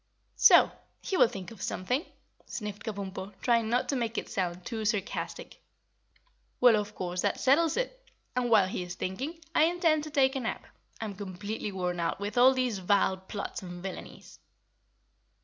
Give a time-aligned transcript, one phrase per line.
[0.37, 0.71] "So!
[1.03, 2.03] He will think of something,"
[2.47, 5.61] sniffed Kabumpo, trying not to make it sound too sarcastic.
[6.59, 8.09] "Well, of course, that settles it.
[8.35, 10.65] And while he is thinking, I intend to take a nap.
[10.99, 14.39] I'm completely worn out with all these vile plots and villainies."